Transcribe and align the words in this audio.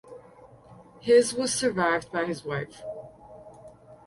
His 0.99 1.31
was 1.35 1.53
survived 1.53 2.11
by 2.11 2.25
his 2.25 2.43
wife. 2.43 2.81